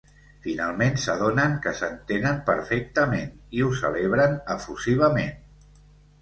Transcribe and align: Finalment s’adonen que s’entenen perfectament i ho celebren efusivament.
Finalment 0.43 0.95
s’adonen 1.01 1.51
que 1.65 1.73
s’entenen 1.79 2.39
perfectament 2.47 3.29
i 3.59 3.63
ho 3.67 3.69
celebren 3.83 4.35
efusivament. 4.57 5.79